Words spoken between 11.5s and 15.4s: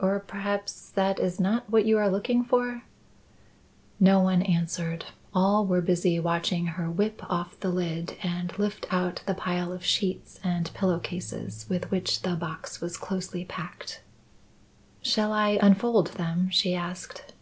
with which the box was closely packed. "Shall